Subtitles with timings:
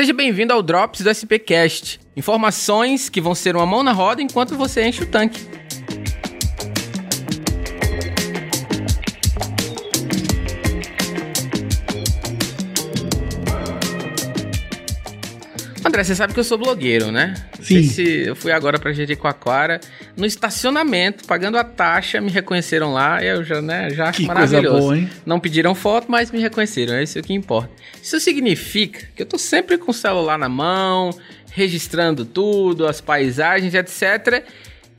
[0.00, 2.00] Seja bem-vindo ao Drops do SPcast.
[2.16, 5.46] Informações que vão ser uma mão na roda enquanto você enche o tanque.
[15.90, 17.34] André, você sabe que eu sou blogueiro, né?
[17.60, 17.82] Sim.
[17.82, 19.80] Se eu fui agora pra Jericoacoara,
[20.16, 24.68] no estacionamento, pagando a taxa, me reconheceram lá, eu já, né, já acho Que maravilhoso.
[24.68, 25.10] coisa boa, hein?
[25.26, 27.70] Não pediram foto, mas me reconheceram, é isso que importa.
[28.00, 31.10] Isso significa que eu tô sempre com o celular na mão,
[31.50, 34.44] registrando tudo, as paisagens, etc.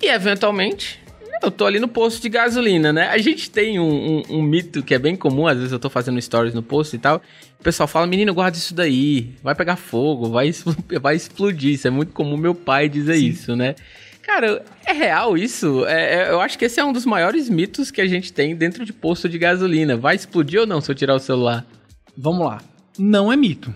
[0.02, 1.01] E eventualmente
[1.42, 3.08] eu tô ali no posto de gasolina, né?
[3.10, 5.90] A gente tem um, um- um mito que é bem comum, às vezes eu tô
[5.90, 7.22] fazendo stories no posto e tal.
[7.60, 10.52] O pessoal fala, menino, guarda isso daí, vai pegar fogo, vai,
[11.02, 11.74] vai explodir.
[11.74, 13.76] Isso é muito comum meu pai dizer isso, né?
[14.22, 15.84] Cara, é real isso?
[15.86, 18.56] É- é- eu acho que esse é um dos maiores mitos que a gente tem
[18.56, 19.98] dentro de posto de gasolina.
[19.98, 21.66] Vai explodir ou não se eu tirar o celular?
[22.16, 22.62] Vamos lá.
[23.00, 23.74] Não é mito.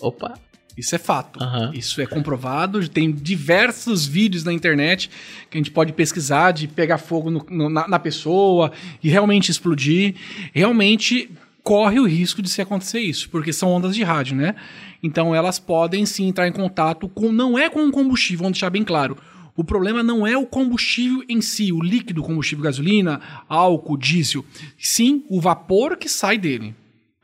[0.00, 0.34] Opa.
[0.76, 1.42] Isso é fato.
[1.42, 1.70] Aham.
[1.74, 2.88] Isso é comprovado.
[2.88, 5.08] Tem diversos vídeos na internet
[5.50, 9.50] que a gente pode pesquisar de pegar fogo no- no- na, na pessoa e realmente
[9.50, 10.14] explodir.
[10.52, 11.30] Realmente
[11.62, 14.54] corre o risco de se acontecer isso, porque são ondas de rádio, né?
[15.02, 17.30] Então elas podem sim entrar em contato com.
[17.32, 19.16] Não é com o combustível, vamos deixar bem claro.
[19.56, 24.44] O problema não é o combustível em si, o líquido combustível, gasolina, álcool, diesel.
[24.76, 26.74] Sim, o vapor que sai dele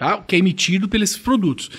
[0.01, 0.17] tá?
[0.27, 1.71] que é emitido pelos produtos.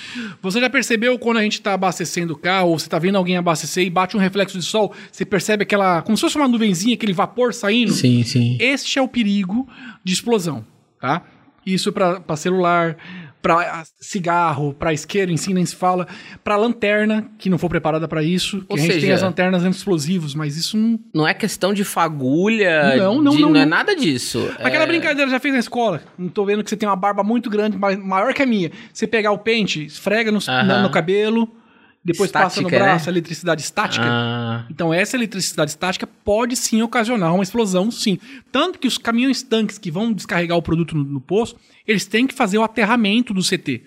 [0.43, 3.35] Você já percebeu quando a gente está abastecendo o carro, ou você está vendo alguém
[3.35, 6.93] abastecer e bate um reflexo de sol, você percebe aquela, como se fosse uma nuvenzinha,
[6.93, 7.91] aquele vapor saindo?
[7.91, 8.57] Sim, sim.
[8.59, 9.67] Este é o perigo
[10.03, 10.63] de explosão,
[10.99, 11.23] tá?
[11.65, 12.95] Isso para celular,
[13.41, 16.07] para cigarro, para isqueiro, em si nem se fala,
[16.43, 19.63] para lanterna, que não for preparada para isso, que Ou a gente tem as lanternas
[19.63, 20.99] explosivos, mas isso não...
[21.13, 22.95] Não é questão de fagulha.
[22.97, 23.65] Não, não, de- não, é não.
[23.65, 24.49] nada disso.
[24.59, 24.87] Aquela é...
[24.87, 26.01] brincadeira já fez na escola.
[26.17, 28.71] Não tô vendo que você tem uma barba muito grande, ma- maior que a minha.
[28.93, 31.49] Você pegar o pente, esfrega no, na- no cabelo,
[32.03, 33.09] depois passa no Estática, braço né?
[33.09, 34.05] a eletricidade estática.
[34.07, 38.17] Ah, Então, essa eletricidade estática pode sim ocasionar uma explosão, sim.
[38.51, 42.25] Tanto que os caminhões tanques que vão descarregar o produto no, no posto, eles têm
[42.25, 43.83] que fazer o aterramento do CT.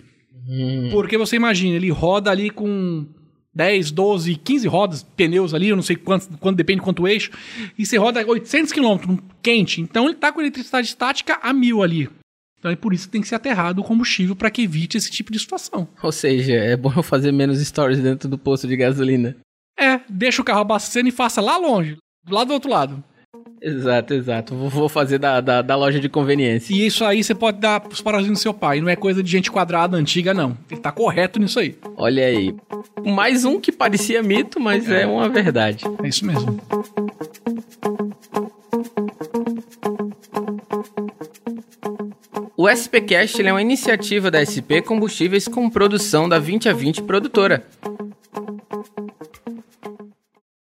[0.47, 0.89] hum.
[0.91, 3.05] Porque você imagina, ele roda ali com
[3.53, 7.31] 10, 12, 15 rodas, pneus ali, eu não sei quanto, quanto depende quanto eixo,
[7.77, 9.81] e você roda 800 km quente.
[9.81, 12.09] Então ele tá com eletricidade estática a mil ali.
[12.65, 15.11] Então é por isso que tem que ser aterrado o combustível para que evite esse
[15.11, 15.87] tipo de situação.
[16.01, 19.37] Ou seja, é bom eu fazer menos stories dentro do posto de gasolina.
[19.79, 23.03] É, deixa o carro abastecendo e faça lá longe, do lado do outro lado.
[23.61, 24.55] Exato, exato.
[24.55, 26.73] Vou, fazer da, da, da loja de conveniência.
[26.73, 28.81] E isso aí você pode dar pros parazinhos do seu pai.
[28.81, 30.57] Não é coisa de gente quadrada antiga, não.
[30.69, 31.77] Ele tá correto nisso aí.
[31.95, 32.55] Olha aí.
[33.05, 35.85] Mais um que parecia mito, mas é uma verdade.
[36.03, 36.59] É isso mesmo.
[42.65, 47.63] O SPcast é uma iniciativa da SP Combustíveis com produção da 20 a 20 produtora.